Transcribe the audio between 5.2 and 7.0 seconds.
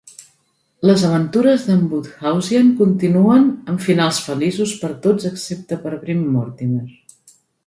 excepte per Bream Mortimer.